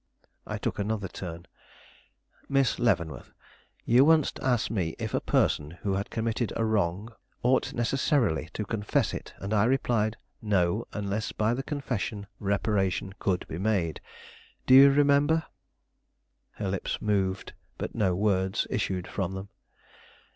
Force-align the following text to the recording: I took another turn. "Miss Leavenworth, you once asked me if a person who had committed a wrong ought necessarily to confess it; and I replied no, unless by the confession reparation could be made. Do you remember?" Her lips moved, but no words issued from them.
I 0.47 0.57
took 0.57 0.79
another 0.79 1.07
turn. 1.07 1.45
"Miss 2.49 2.79
Leavenworth, 2.79 3.33
you 3.85 4.03
once 4.03 4.33
asked 4.41 4.71
me 4.71 4.95
if 4.97 5.13
a 5.13 5.19
person 5.21 5.77
who 5.83 5.93
had 5.93 6.09
committed 6.09 6.51
a 6.55 6.65
wrong 6.65 7.13
ought 7.43 7.71
necessarily 7.75 8.49
to 8.53 8.65
confess 8.65 9.13
it; 9.13 9.35
and 9.37 9.53
I 9.53 9.65
replied 9.65 10.17
no, 10.41 10.87
unless 10.91 11.31
by 11.33 11.53
the 11.53 11.61
confession 11.61 12.25
reparation 12.39 13.13
could 13.19 13.47
be 13.47 13.59
made. 13.59 14.01
Do 14.65 14.73
you 14.73 14.89
remember?" 14.89 15.43
Her 16.53 16.67
lips 16.69 16.99
moved, 16.99 17.53
but 17.77 17.93
no 17.93 18.15
words 18.15 18.65
issued 18.71 19.05
from 19.05 19.33
them. 19.33 19.49